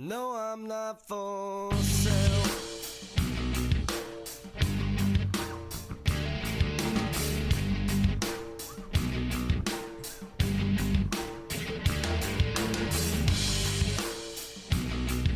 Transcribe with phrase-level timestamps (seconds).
[0.00, 2.14] No, I'm not for sale.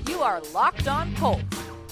[0.09, 1.43] You are Locked On Colts,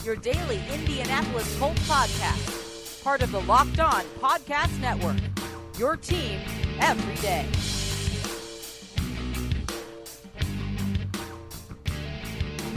[0.05, 5.17] your daily Indianapolis Colts podcast, part of the Locked On Podcast Network.
[5.77, 6.39] Your team
[6.79, 7.47] every day.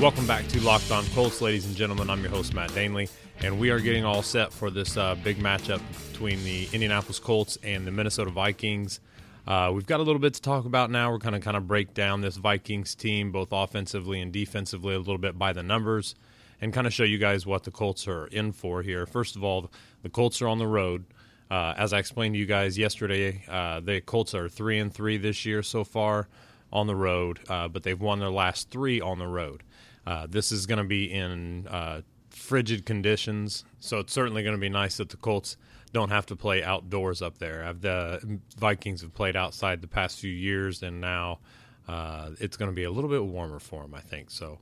[0.03, 2.09] Welcome back to Locked On Colts, ladies and gentlemen.
[2.09, 3.07] I'm your host, Matt Danley,
[3.39, 7.57] and we are getting all set for this uh, big matchup between the Indianapolis Colts
[7.63, 8.99] and the Minnesota Vikings.
[9.47, 11.09] Uh, we've got a little bit to talk about now.
[11.09, 14.97] We're going to kind of break down this Vikings team, both offensively and defensively, a
[14.97, 16.15] little bit by the numbers,
[16.59, 19.05] and kind of show you guys what the Colts are in for here.
[19.05, 21.05] First of all, the Colts are on the road.
[21.49, 25.15] Uh, as I explained to you guys yesterday, uh, the Colts are three and three
[25.15, 26.27] this year so far
[26.73, 29.63] on the road, uh, but they've won their last three on the road.
[30.05, 34.61] Uh, this is going to be in uh, frigid conditions, so it's certainly going to
[34.61, 35.57] be nice that the Colts
[35.93, 37.63] don't have to play outdoors up there.
[37.63, 41.39] Uh, The Vikings have played outside the past few years, and now
[41.87, 44.31] uh, it's going to be a little bit warmer for them, I think.
[44.31, 44.59] So.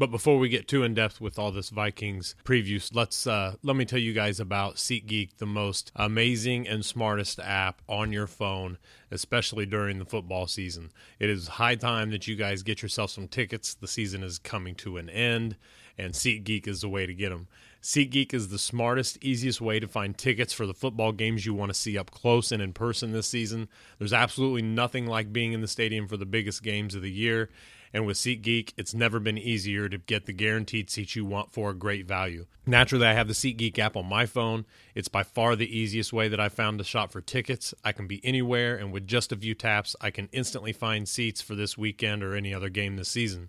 [0.00, 3.76] But before we get too in depth with all this Vikings previews, let's uh, let
[3.76, 8.78] me tell you guys about SeatGeek, the most amazing and smartest app on your phone,
[9.10, 10.90] especially during the football season.
[11.18, 13.74] It is high time that you guys get yourself some tickets.
[13.74, 15.56] The season is coming to an end,
[15.98, 17.46] and SeatGeek is the way to get them.
[17.82, 21.74] SeatGeek is the smartest, easiest way to find tickets for the football games you want
[21.74, 23.68] to see up close and in person this season.
[23.98, 27.50] There's absolutely nothing like being in the stadium for the biggest games of the year.
[27.92, 31.70] And with SeatGeek, it's never been easier to get the guaranteed seats you want for
[31.70, 32.46] a great value.
[32.64, 34.64] Naturally, I have the SeatGeek app on my phone.
[34.94, 37.74] It's by far the easiest way that I found to shop for tickets.
[37.84, 41.40] I can be anywhere, and with just a few taps, I can instantly find seats
[41.40, 43.48] for this weekend or any other game this season.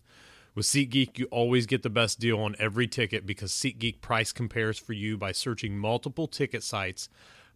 [0.56, 4.80] With SeatGeek, you always get the best deal on every ticket because SeatGeek price compares
[4.80, 7.10] for you by searching multiple ticket sites.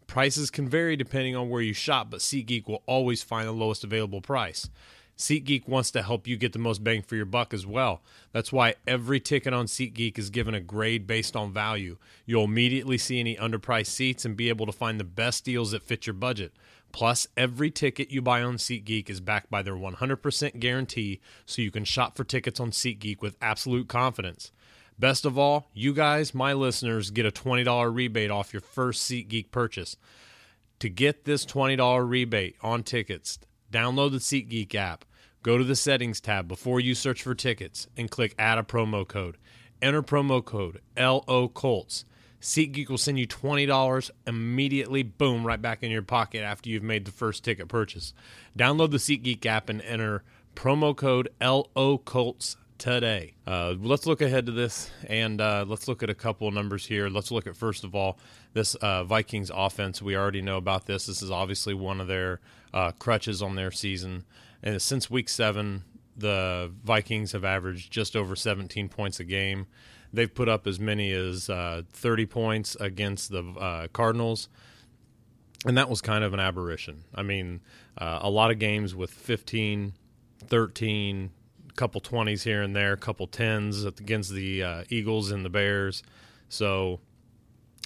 [0.08, 3.84] Prices can vary depending on where you shop, but SeatGeek will always find the lowest
[3.84, 4.70] available price.
[5.18, 8.02] SeatGeek wants to help you get the most bang for your buck as well.
[8.34, 11.98] That's why every ticket on SeatGeek is given a grade based on value.
[12.26, 15.84] You'll immediately see any underpriced seats and be able to find the best deals that
[15.84, 16.54] fit your budget.
[16.92, 21.72] Plus, every ticket you buy on SeatGeek is backed by their 100% guarantee, so you
[21.72, 24.52] can shop for tickets on SeatGeek with absolute confidence.
[24.98, 29.52] Best of all, you guys, my listeners, get a $20 rebate off your first SeatGeek
[29.52, 29.98] purchase.
[30.80, 33.40] To get this $20 rebate on tickets,
[33.76, 35.04] download the SeatGeek app,
[35.44, 39.06] go to the settings tab before you search for tickets, and click add a promo
[39.06, 39.38] code.
[39.82, 42.06] Enter promo code LO Colts.
[42.40, 47.04] SeatGeek will send you $20 immediately, boom, right back in your pocket after you've made
[47.04, 48.14] the first ticket purchase.
[48.58, 50.24] Download the SeatGeek app and enter
[50.56, 53.34] promo code LO Colts today.
[53.48, 57.10] Uh, let's look ahead to this and uh, let's look at a couple numbers here.
[57.10, 58.18] Let's look at, first of all,
[58.54, 60.02] this uh, Vikings offense.
[60.02, 61.06] We already know about this.
[61.06, 62.40] This is obviously one of their
[62.74, 64.26] uh, crutches on their season.
[64.62, 65.84] And since week seven,
[66.18, 69.68] the Vikings have averaged just over 17 points a game.
[70.14, 74.50] They've put up as many as uh, 30 points against the uh, Cardinals.
[75.66, 77.04] And that was kind of an aberration.
[77.14, 77.62] I mean,
[77.98, 79.94] uh, a lot of games with 15,
[80.46, 81.32] 13,
[81.76, 86.04] couple 20s here and there, couple 10s against the uh, Eagles and the Bears.
[86.50, 87.00] So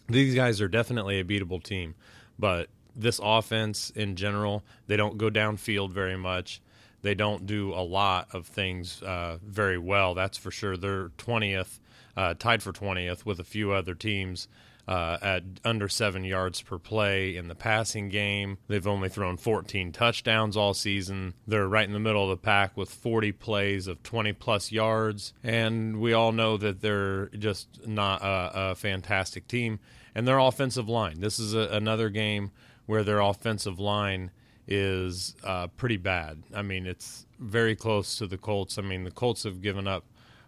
[0.07, 1.95] these guys are definitely a beatable team.
[2.37, 6.61] But this offense in general, they don't go downfield very much.
[7.01, 10.13] They don't do a lot of things uh, very well.
[10.13, 10.75] That's for sure.
[10.75, 11.79] They're 20th,
[12.17, 14.47] uh, tied for 20th with a few other teams
[14.87, 18.57] uh, at under seven yards per play in the passing game.
[18.67, 21.35] They've only thrown 14 touchdowns all season.
[21.47, 25.33] They're right in the middle of the pack with 40 plays of 20 plus yards.
[25.43, 29.79] And we all know that they're just not a, a fantastic team.
[30.15, 31.19] And their offensive line.
[31.19, 32.51] This is a, another game
[32.87, 34.31] where their offensive line
[34.67, 36.43] is uh, pretty bad.
[36.53, 38.77] I mean, it's very close to the Colts.
[38.77, 40.05] I mean, the Colts have given up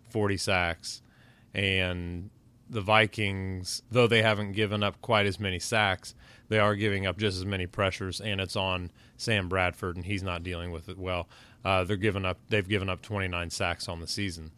[0.09, 1.01] 40 sacks,
[1.53, 2.29] and
[2.71, 6.15] the Vikings, though they haven't given up quite as many sacks,
[6.47, 10.23] they are giving up just as many pressures, and it's on Sam Bradford, and he's
[10.23, 11.27] not dealing with it well.
[11.63, 12.39] Uh, they're giving up.
[12.49, 14.51] They've given up 29 sacks on the season.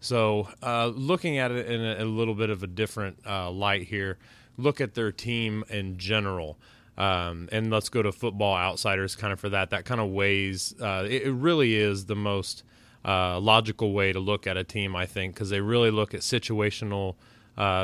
[0.00, 3.84] So, uh, looking at it in a, a, little bit of a different uh, light
[3.84, 4.18] here,
[4.56, 6.58] look at their team in general.
[6.96, 9.70] Um, and let's go to Football Outsiders kind of for that.
[9.70, 12.62] That kind of weighs, uh, it, it, really is the most
[13.04, 16.20] uh, logical way to look at a team, I think, because they really look at
[16.20, 17.14] situational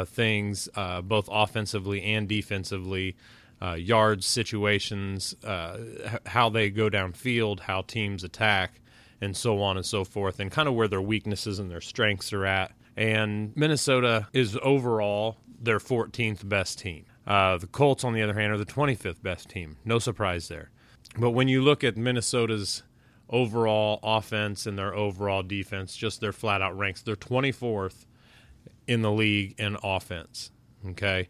[0.04, 3.16] things, uh, both offensively and defensively.
[3.60, 5.78] Uh, yards, situations, uh,
[6.26, 8.82] how they go downfield, how teams attack,
[9.22, 12.34] and so on and so forth, and kind of where their weaknesses and their strengths
[12.34, 12.72] are at.
[12.98, 17.06] And Minnesota is overall their 14th best team.
[17.26, 19.76] Uh, the Colts, on the other hand, are the 25th best team.
[19.84, 20.70] No surprise there.
[21.18, 22.82] But when you look at Minnesota's
[23.28, 28.04] overall offense and their overall defense, just their flat out ranks, they're 24th
[28.86, 30.50] in the league in offense.
[30.90, 31.28] Okay.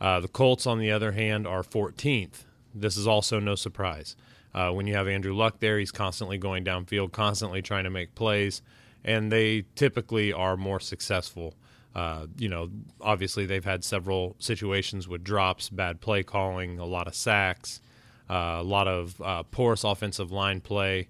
[0.00, 2.44] Uh, the Colts, on the other hand, are 14th.
[2.74, 4.16] This is also no surprise.
[4.54, 8.14] Uh, when you have Andrew Luck there, he's constantly going downfield, constantly trying to make
[8.14, 8.62] plays,
[9.04, 11.54] and they typically are more successful.
[11.94, 12.70] Uh, you know,
[13.00, 17.80] obviously they've had several situations with drops, bad play calling, a lot of sacks,
[18.28, 21.08] uh, a lot of uh, porous offensive line play,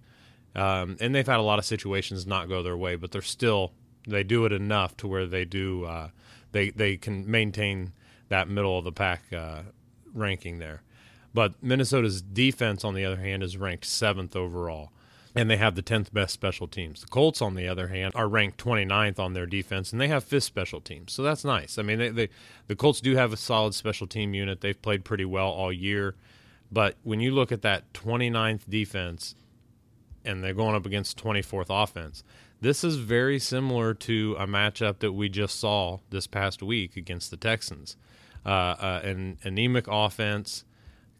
[0.54, 2.96] um, and they've had a lot of situations not go their way.
[2.96, 3.72] But they're still
[4.06, 6.10] they do it enough to where they do uh,
[6.52, 7.92] they they can maintain
[8.28, 9.62] that middle of the pack uh,
[10.14, 10.82] ranking there.
[11.34, 14.90] But Minnesota's defense, on the other hand, is ranked seventh overall,
[15.34, 17.02] and they have the 10th best special teams.
[17.02, 20.24] The Colts, on the other hand, are ranked 29th on their defense, and they have
[20.24, 21.12] fifth special teams.
[21.12, 21.76] So that's nice.
[21.76, 22.28] I mean, they, they,
[22.68, 24.62] the Colts do have a solid special team unit.
[24.62, 26.14] They've played pretty well all year.
[26.72, 29.34] But when you look at that 29th defense
[30.24, 32.24] and they're going up against 24th offense,
[32.60, 37.30] this is very similar to a matchup that we just saw this past week against
[37.30, 37.96] the Texans.
[38.44, 40.64] Uh, uh, an anemic offense,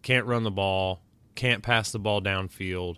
[0.03, 1.03] can't run the ball,
[1.35, 2.97] can't pass the ball downfield.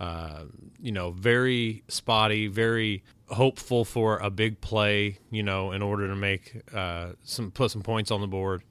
[0.00, 0.44] Uh,
[0.80, 5.18] you know, very spotty, very hopeful for a big play.
[5.30, 8.62] You know, in order to make uh, some put some points on the board.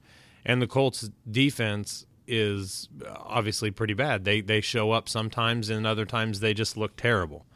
[0.44, 4.24] And the Colts defense is obviously pretty bad.
[4.24, 7.46] They they show up sometimes, and other times they just look terrible.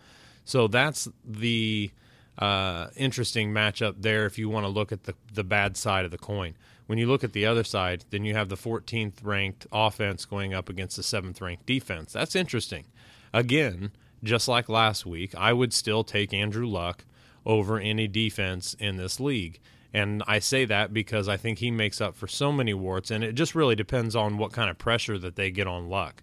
[0.44, 1.90] So that's the
[2.38, 4.26] uh, interesting matchup there.
[4.26, 6.54] If you want to look at the the bad side of the coin,
[6.87, 10.52] when you look at the other side, then you have the 14th ranked offense going
[10.52, 12.12] up against the 7th ranked defense.
[12.12, 12.87] That's interesting.
[13.32, 13.92] Again,
[14.25, 17.04] just like last week, I would still take Andrew Luck
[17.46, 19.60] over any defense in this league.
[19.93, 23.25] And I say that because I think he makes up for so many warts, and
[23.25, 26.22] it just really depends on what kind of pressure that they get on Luck.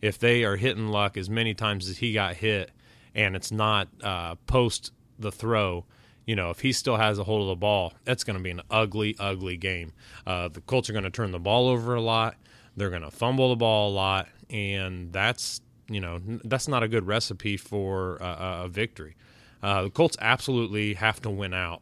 [0.00, 2.70] If they are hitting Luck as many times as he got hit,
[3.16, 5.84] and it's not uh, post the throw,
[6.26, 8.50] you know, if he still has a hold of the ball, that's going to be
[8.50, 9.92] an ugly, ugly game.
[10.26, 12.36] Uh, the Colts are going to turn the ball over a lot.
[12.76, 16.88] They're going to fumble the ball a lot, and that's you know that's not a
[16.88, 19.16] good recipe for uh, a victory.
[19.62, 21.80] Uh, the Colts absolutely have to win out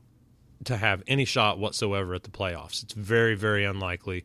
[0.65, 2.83] to have any shot whatsoever at the playoffs.
[2.85, 4.25] It's very, very unlikely.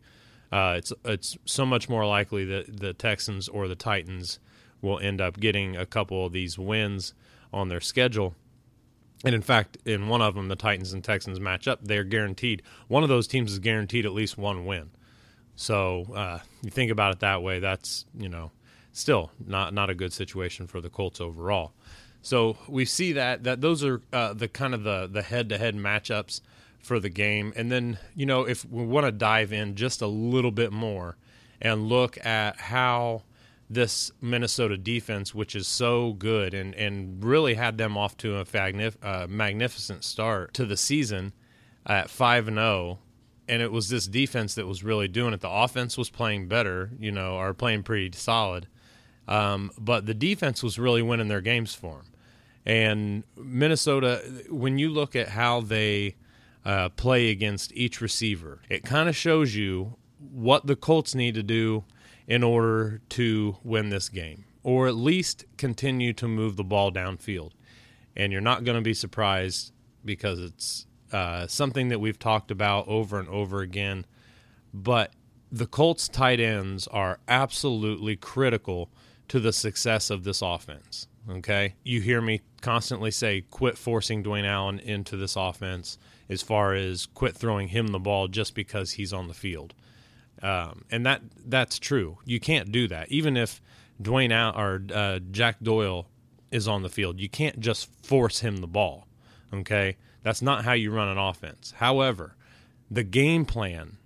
[0.52, 4.40] Uh, it's it's so much more likely that the Texans or the Titans
[4.82, 7.14] will end up getting a couple of these wins
[7.54, 8.36] on their schedule.
[9.26, 11.80] And in fact, in one of them, the Titans and Texans match up.
[11.84, 12.62] They're guaranteed.
[12.88, 14.92] One of those teams is guaranteed at least one win.
[15.56, 17.60] So uh, you think about it that way.
[17.60, 18.52] That's you know
[18.94, 21.74] still not not a good situation for the Colts overall.
[22.22, 25.58] So we see that that those are uh, the kind of the the head to
[25.58, 26.40] head matchups
[26.80, 27.52] for the game.
[27.58, 31.18] And then you know if we want to dive in just a little bit more
[31.62, 33.24] and look at how
[33.70, 38.46] this Minnesota defense, which is so good and, and really had them off to a
[38.46, 41.34] magnif- uh, magnificent start to the season
[41.86, 43.00] at 5 and 0.
[43.48, 45.42] And it was this defense that was really doing it.
[45.42, 48.68] The offense was playing better, you know, or playing pretty solid.
[49.28, 52.06] Um, but the defense was really winning their games for them.
[52.66, 56.16] And Minnesota, when you look at how they
[56.66, 59.96] uh, play against each receiver, it kind of shows you
[60.32, 61.84] what the Colts need to do
[62.30, 67.52] in order to win this game, or at least continue to move the ball downfield.
[68.16, 69.74] And you're not going to be surprised
[70.06, 74.06] because it's uh, something that we've talked about over and over again.
[74.72, 75.12] But
[75.52, 78.92] the Colts tight ends are absolutely critical
[79.30, 81.08] to the success of this offense.
[81.28, 81.76] Okay.
[81.84, 85.98] You hear me constantly say, quit forcing Dwayne Allen into this offense
[86.30, 89.74] as far as quit throwing him the ball just because he's on the field.
[90.42, 92.18] Um, and that that's true.
[92.26, 93.12] You can't do that.
[93.12, 93.62] Even if
[94.02, 96.08] Dwayne or uh, Jack Doyle
[96.52, 99.08] is on the field, you can't just force him the ball.
[99.54, 101.74] Okay, that's not how you run an offense.
[101.78, 102.36] However,
[102.90, 103.98] the game plan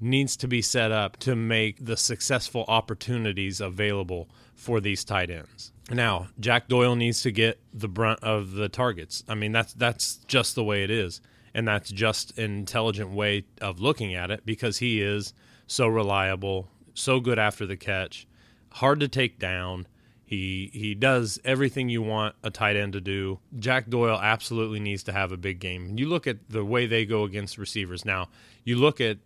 [0.00, 5.72] needs to be set up to make the successful opportunities available for these tight ends.
[5.90, 9.24] Now, Jack Doyle needs to get the brunt of the targets.
[9.28, 11.20] I mean, that's that's just the way it is,
[11.54, 15.34] and that's just an intelligent way of looking at it because he is
[15.70, 18.26] so reliable, so good after the catch,
[18.72, 19.86] hard to take down.
[20.24, 23.38] He he does everything you want a tight end to do.
[23.58, 25.96] Jack Doyle absolutely needs to have a big game.
[25.96, 28.04] You look at the way they go against receivers.
[28.04, 28.28] Now,
[28.64, 29.18] you look at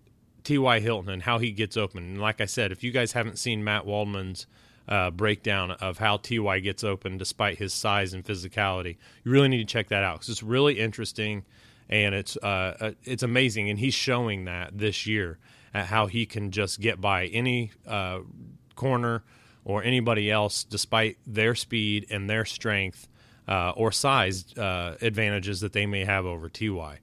[0.44, 0.80] T.Y.
[0.80, 2.04] Hilton and how he gets open.
[2.04, 4.46] And like I said, if you guys haven't seen Matt Waldman's
[4.86, 8.96] uh, breakdown of how Ty gets open despite his size and physicality.
[9.24, 11.44] You really need to check that out because it's really interesting
[11.88, 13.70] and it's uh, uh, it's amazing.
[13.70, 15.38] And he's showing that this year
[15.74, 18.20] at how he can just get by any uh,
[18.76, 19.24] corner
[19.64, 23.08] or anybody else despite their speed and their strength
[23.48, 27.00] uh, or size uh, advantages that they may have over Ty.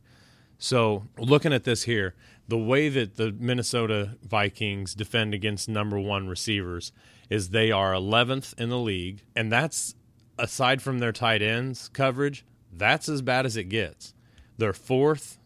[0.58, 2.16] So looking at this here,
[2.48, 6.92] the way that the Minnesota Vikings defend against number one receivers
[7.30, 9.96] is they are 11th in the league, and that's
[10.38, 14.14] aside from their tight ends coverage, that's as bad as it gets.
[14.58, 15.38] They're fourth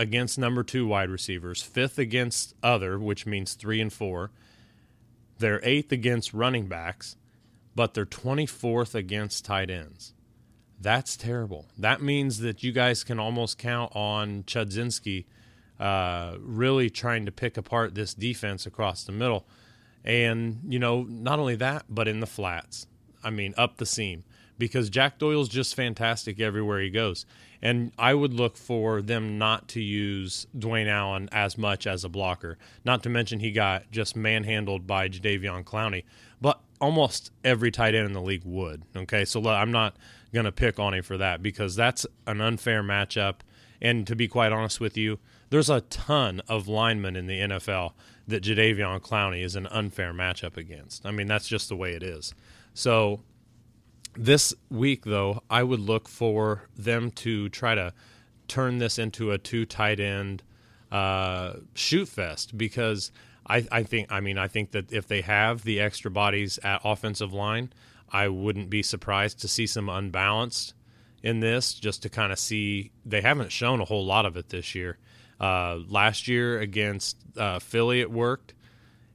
[0.00, 4.30] against number two wide receivers, fifth against other, which means three and four.
[5.38, 7.16] They're eighth against running backs,
[7.74, 10.14] but they're 24th against tight ends.
[10.80, 11.66] That's terrible.
[11.76, 15.26] That means that you guys can almost count on Chudzinski
[15.78, 19.46] uh, really trying to pick apart this defense across the middle.
[20.02, 22.86] And, you know, not only that, but in the flats.
[23.22, 24.24] I mean, up the seam.
[24.60, 27.26] Because Jack Doyle's just fantastic everywhere he goes.
[27.62, 32.08] And I would look for them not to use Dwayne Allen as much as a
[32.08, 32.58] blocker.
[32.84, 36.04] Not to mention he got just manhandled by Jadeveon Clowney.
[36.40, 38.82] But almost every tight end in the league would.
[38.96, 39.96] Okay, so I'm not
[40.32, 43.36] going to pick on him for that because that's an unfair matchup.
[43.82, 45.18] And to be quite honest with you,
[45.50, 47.92] there's a ton of linemen in the NFL
[48.28, 51.04] that Jadeveon Clowney is an unfair matchup against.
[51.04, 52.34] I mean, that's just the way it is.
[52.72, 53.20] So
[54.14, 57.92] this week, though, I would look for them to try to
[58.48, 60.42] turn this into a two tight end
[60.90, 63.12] uh, shoot fest because
[63.46, 66.80] I, I think I mean I think that if they have the extra bodies at
[66.84, 67.72] offensive line,
[68.10, 70.74] I wouldn't be surprised to see some unbalanced
[71.22, 74.48] in this just to kind of see they haven't shown a whole lot of it
[74.48, 74.98] this year.
[75.40, 78.52] Uh, last year against uh, Philly, it worked,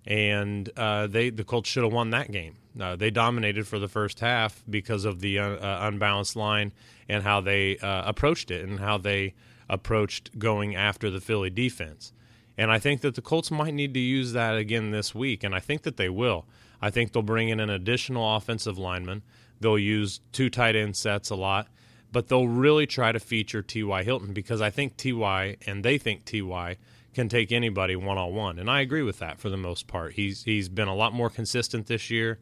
[0.06, 2.56] and uh, they the Colts should have won that game.
[2.80, 6.74] Uh, they dominated for the first half because of the uh, uh, unbalanced line
[7.08, 9.34] and how they approached it and how they
[9.70, 12.12] approached going after the Philly defense.
[12.58, 15.54] And I think that the Colts might need to use that again this week, and
[15.54, 16.46] I think that they will.
[16.82, 19.24] I think they'll bring in an additional offensive lineman.
[19.60, 21.68] They'll use two tight end sets a lot
[22.16, 24.04] but they'll really try to feature T.Y.
[24.04, 25.58] Hilton because I think T.Y.
[25.68, 26.78] and they think T.Y.
[27.14, 30.14] can take anybody one on one, and I agree with that for the most part.
[30.14, 32.40] He's he's been a lot more consistent this year.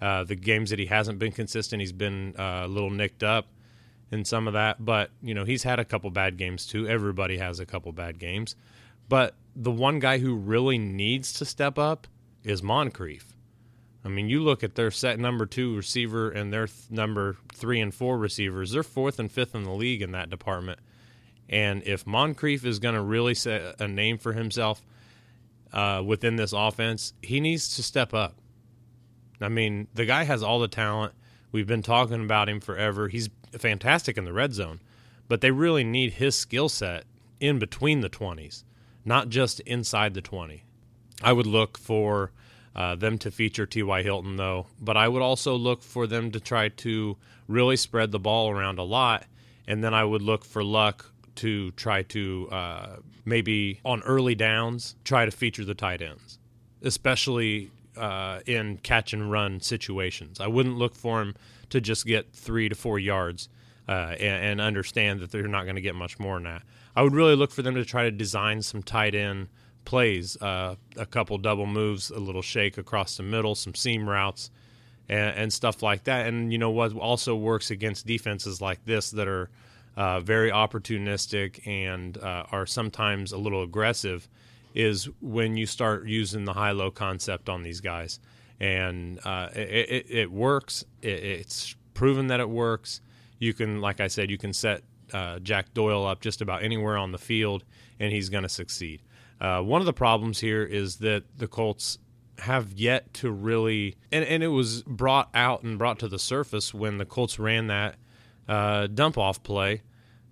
[0.00, 3.46] Uh, the games that he hasn't been consistent, he's been uh, a little nicked up
[4.10, 4.84] in some of that.
[4.84, 6.86] But you know, he's had a couple bad games too.
[6.86, 8.56] Everybody has a couple bad games,
[9.08, 12.06] but the one guy who really needs to step up
[12.42, 13.34] is Moncrief.
[14.04, 17.80] I mean, you look at their set number two receiver and their th- number three
[17.80, 20.78] and four receivers, they're fourth and fifth in the league in that department.
[21.48, 24.84] And if Moncrief is going to really set a name for himself
[25.72, 28.34] uh, within this offense, he needs to step up.
[29.40, 31.14] I mean, the guy has all the talent.
[31.52, 33.08] We've been talking about him forever.
[33.08, 34.80] He's fantastic in the red zone,
[35.28, 37.04] but they really need his skill set
[37.40, 38.64] in between the 20s,
[39.04, 40.64] not just inside the 20.
[41.22, 42.32] I would look for
[42.74, 44.02] uh, them to feature T.Y.
[44.02, 44.66] Hilton, though.
[44.80, 48.78] But I would also look for them to try to really spread the ball around
[48.78, 49.26] a lot.
[49.66, 54.96] And then I would look for Luck to try to uh, maybe on early downs
[55.04, 56.38] try to feature the tight ends,
[56.82, 60.40] especially uh, in catch and run situations.
[60.40, 61.34] I wouldn't look for him
[61.70, 63.48] to just get three to four yards
[63.88, 66.62] uh, and, and, understand that they're not going to get much more than that.
[66.96, 69.48] I would really look for them to try to design some tight end
[69.84, 74.50] plays, uh, a couple double moves, a little shake across the middle, some seam routes,
[75.08, 76.26] and, and, stuff like that.
[76.26, 79.50] And you know what also works against defenses like this that are
[79.96, 84.28] uh, very opportunistic and uh, are sometimes a little aggressive
[84.74, 88.18] is when you start using the high-low concept on these guys,
[88.60, 90.84] and uh, it, it, it, works.
[91.00, 93.00] It, it's proven that it works.
[93.38, 96.96] You can, like I said, you can set uh, Jack Doyle up just about anywhere
[96.96, 97.64] on the field,
[98.00, 99.02] and he's going to succeed.
[99.40, 101.98] Uh, one of the problems here is that the Colts
[102.38, 106.74] have yet to really, and, and it was brought out and brought to the surface
[106.74, 107.96] when the Colts ran that
[108.48, 109.82] uh, dump off play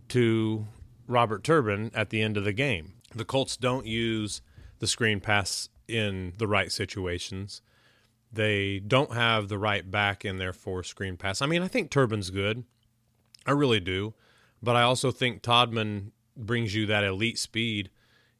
[0.09, 0.67] to
[1.07, 2.95] Robert Turbin at the end of the game.
[3.15, 4.43] The Colts don't use
[4.79, 7.63] the screen pass in the right situations.
[8.33, 11.43] They don't have the right back in there for screen pass.
[11.43, 12.65] I mean, I think Turbin's good.
[13.47, 14.15] I really do.
[14.63, 17.91] But I also think Todman brings you that elite speed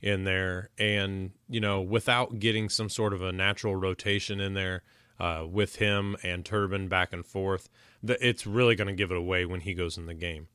[0.01, 0.71] in there.
[0.79, 4.83] And, you know, without getting some sort of a natural rotation in there
[5.21, 7.69] uh, with him and Turbin back and forth,
[8.03, 10.49] it's really going to give it away when he goes in the game.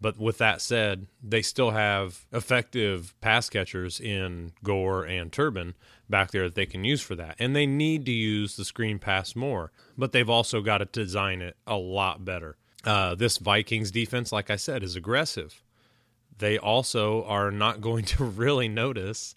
[0.00, 5.74] But with that said, they still have effective pass catchers in Gore and Turbin
[6.08, 7.36] back there that they can use for that.
[7.38, 11.42] And they need to use the screen pass more, but they've also got to design
[11.42, 12.56] it a lot better.
[12.84, 15.62] Uh, this Vikings defense, like I said, is aggressive.
[16.38, 19.34] They also are not going to really notice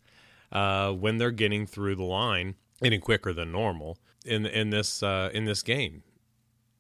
[0.52, 5.30] uh, when they're getting through the line any quicker than normal in in this uh,
[5.34, 6.04] in this game.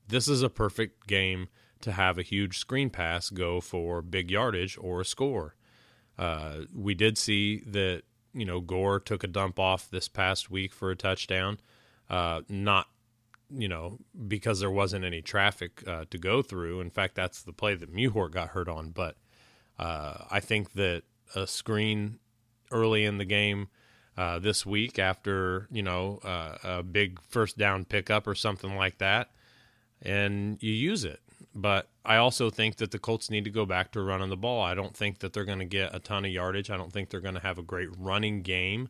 [0.07, 1.47] This is a perfect game
[1.83, 5.55] to have a huge screen pass go for big yardage or a score.
[6.17, 10.73] Uh, we did see that you know Gore took a dump off this past week
[10.73, 11.59] for a touchdown,
[12.09, 12.87] uh, not
[13.49, 16.81] you know because there wasn't any traffic uh, to go through.
[16.81, 18.91] In fact, that's the play that Mewhort got hurt on.
[18.91, 19.15] But
[19.79, 21.03] uh, I think that
[21.35, 22.19] a screen
[22.71, 23.69] early in the game.
[24.17, 28.97] Uh, this week, after you know uh, a big first down pickup or something like
[28.97, 29.31] that,
[30.01, 31.20] and you use it
[31.53, 34.61] but I also think that the Colts need to go back to running the ball.
[34.61, 36.69] I don't think that they're going to get a ton of yardage.
[36.69, 38.89] I don't think they're going to have a great running game,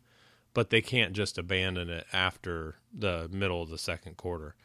[0.53, 4.56] but they can't just abandon it after the middle of the second quarter.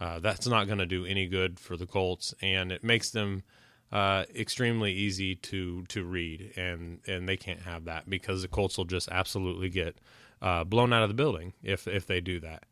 [0.00, 3.44] Uh, that's not going to do any good for the Colts, and it makes them
[3.92, 8.78] uh, extremely easy to to read, and and they can't have that because the Colts
[8.78, 9.96] will just absolutely get
[10.40, 12.64] uh, blown out of the building if if they do that.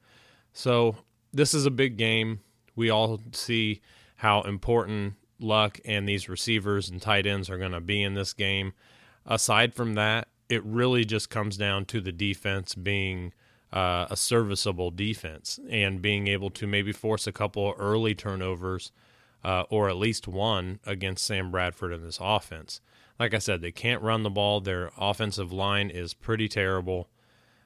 [0.52, 0.96] So
[1.32, 2.40] this is a big game.
[2.74, 3.80] We all see
[4.20, 8.34] how important Luck and these receivers and tight ends are going to be in this
[8.34, 8.74] game.
[9.24, 13.32] Aside from that, it really just comes down to the defense being
[13.72, 18.92] uh, a serviceable defense and being able to maybe force a couple early turnovers
[19.42, 22.82] uh, or at least one against Sam Bradford in this offense.
[23.18, 24.60] Like I said, they can't run the ball.
[24.60, 27.08] Their offensive line is pretty terrible.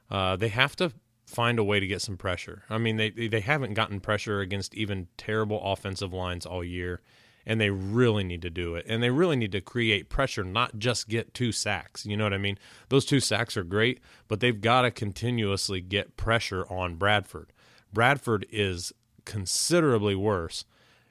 [0.09, 0.93] Uh, they have to
[1.27, 2.65] find a way to get some pressure.
[2.69, 7.01] I mean, they they haven't gotten pressure against even terrible offensive lines all year,
[7.47, 8.87] and they really need to do it.
[8.89, 12.07] And they really need to create pressure, not just get two sacks.
[12.07, 12.59] You know what I mean?
[12.89, 17.53] Those two sacks are great, but they've got to continuously get pressure on Bradford.
[17.93, 18.93] Bradford is
[19.25, 20.65] considerably worse.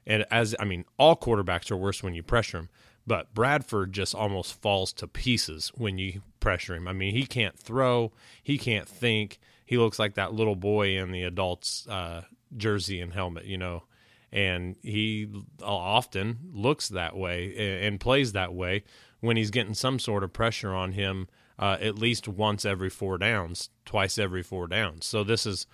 [0.05, 2.69] And as I mean, all quarterbacks are worse when you pressure them,
[3.07, 6.87] but Bradford just almost falls to pieces when you pressure him.
[6.87, 9.39] I mean, he can't throw, he can't think
[9.73, 12.21] he looks like that little boy in the adult's uh,
[12.55, 13.83] jersey and helmet, you know.
[14.31, 15.27] And he
[15.63, 18.83] often looks that way and plays that way
[19.19, 23.17] when he's getting some sort of pressure on him uh, at least once every four
[23.17, 25.07] downs, twice every four downs.
[25.07, 25.65] So this is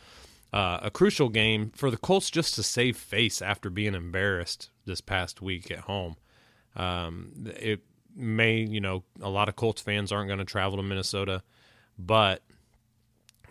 [0.54, 5.02] uh, a crucial game for the Colts just to save face after being embarrassed this
[5.02, 6.16] past week at home.
[6.76, 7.82] Um, it
[8.16, 11.44] may, you know, a lot of Colts fans aren't going to travel to Minnesota,
[11.98, 12.44] but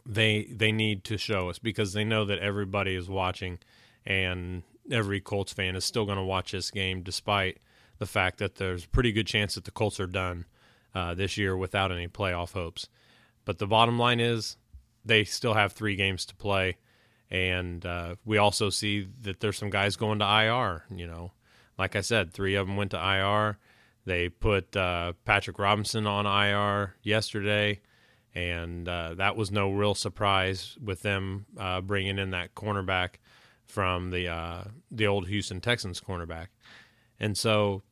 [0.08, 3.58] they they need to show us because they know that everybody is watching
[4.06, 7.58] and every Colts fan is still going to watch this game despite
[7.98, 10.46] the fact that there's a pretty good chance that the Colts are done
[10.94, 12.88] uh, this year without any playoff hopes.
[13.44, 14.56] But the bottom line is
[15.04, 16.78] they still have three games to play,
[17.30, 20.84] and uh, we also see that there's some guys going to IR.
[20.90, 21.32] You know,
[21.78, 23.58] like I said, three of them went to IR.
[24.06, 27.80] They put uh, Patrick Robinson on IR yesterday
[28.34, 33.14] and uh, that was no real surprise with them uh, bringing in that cornerback
[33.64, 36.48] from the uh, the old Houston Texans cornerback,
[37.18, 37.82] and so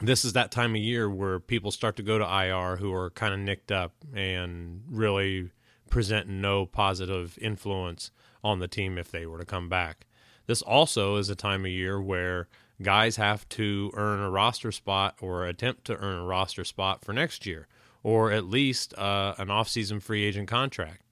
[0.00, 3.10] this is that time of year where people start to go to IR who are
[3.10, 5.50] kind of nicked up and really
[5.90, 8.10] present no positive influence
[8.44, 10.06] on the team if they were to come back.
[10.46, 12.48] This also is a time of year where
[12.80, 17.12] guys have to earn a roster spot or attempt to earn a roster spot for
[17.12, 17.66] next year
[18.02, 21.02] or at least uh, an offseason free agent contract.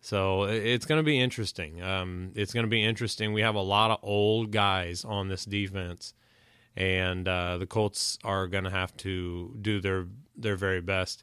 [0.00, 1.82] So it's going to be interesting.
[1.82, 3.32] Um, it's going to be interesting.
[3.32, 6.14] We have a lot of old guys on this defense,
[6.74, 10.06] and uh, the Colts are going to have to do their
[10.36, 11.22] their very best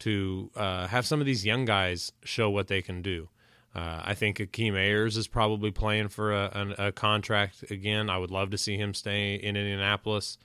[0.00, 3.28] to uh, have some of these young guys show what they can do.
[3.74, 8.08] Uh, I think Akeem Ayers is probably playing for a, a, a, contract again.
[8.08, 10.38] I would love to see him stay in Indianapolis.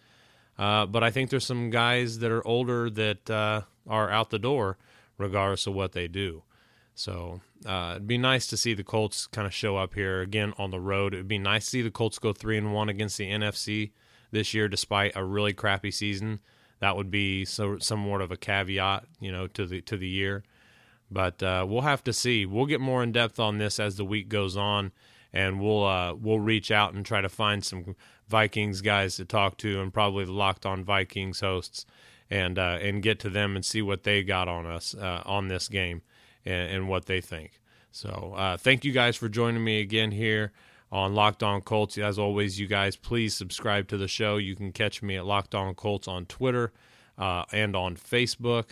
[0.58, 4.39] Uh, but I think there's some guys that are older that uh, are out the
[4.39, 4.78] door,
[5.17, 6.43] regardless of what they do.
[6.95, 10.54] So uh, it'd be nice to see the Colts kind of show up here again
[10.58, 11.13] on the road.
[11.13, 13.91] It'd be nice to see the Colts go three and one against the NFC
[14.32, 16.39] this year, despite a really crappy season.
[16.80, 20.43] That would be so somewhat of a caveat, you know, to the to the year.
[21.12, 22.45] But uh, we'll have to see.
[22.45, 24.91] We'll get more in depth on this as the week goes on,
[25.34, 27.95] and we'll uh, we'll reach out and try to find some
[28.28, 31.86] Vikings guys to talk to, and probably the Locked On Vikings hosts,
[32.30, 35.48] and uh, and get to them and see what they got on us uh, on
[35.48, 36.02] this game
[36.46, 37.60] and, and, what they think.
[37.92, 40.52] So uh, thank you guys for joining me again here
[40.92, 41.98] on Locked On Colts.
[41.98, 44.38] As always, you guys please subscribe to the show.
[44.38, 46.72] You can catch me at Locked On Colts on Twitter
[47.18, 48.72] uh, and on Facebook.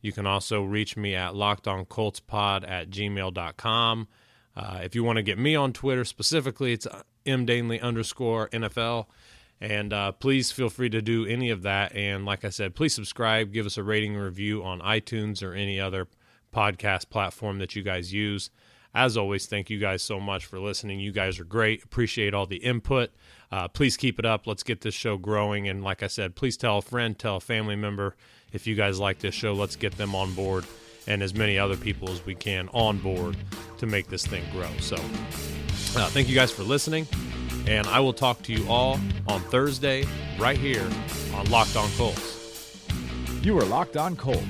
[0.00, 4.08] You can also reach me at lockedoncoltspod at gmail.com.
[4.56, 6.86] Uh, if you want to get me on Twitter specifically, it's
[7.26, 9.06] mdanley underscore NFL.
[9.60, 11.94] And uh, please feel free to do any of that.
[11.94, 15.52] And like I said, please subscribe, give us a rating and review on iTunes or
[15.52, 16.06] any other
[16.54, 18.50] podcast platform that you guys use.
[18.94, 20.98] As always, thank you guys so much for listening.
[21.00, 21.84] You guys are great.
[21.84, 23.10] Appreciate all the input.
[23.50, 24.46] Uh, please keep it up.
[24.46, 25.68] Let's get this show growing.
[25.68, 28.16] And like I said, please tell a friend, tell a family member
[28.52, 29.52] if you guys like this show.
[29.52, 30.64] Let's get them on board
[31.06, 33.36] and as many other people as we can on board
[33.78, 34.70] to make this thing grow.
[34.80, 37.06] So, uh, thank you guys for listening.
[37.68, 40.04] And I will talk to you all on Thursday
[40.38, 40.88] right here
[41.34, 42.80] on Locked On Colts.
[43.42, 44.42] You are Locked On Colts,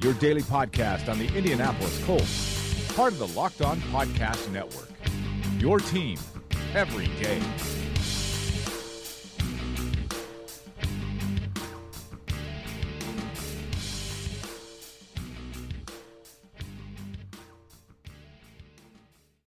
[0.00, 2.54] your daily podcast on the Indianapolis Colts
[2.94, 4.88] part of the Locked On Podcast Network.
[5.58, 6.16] Your team
[6.74, 7.42] every day.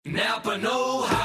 [0.06, 1.25] Napa Know How.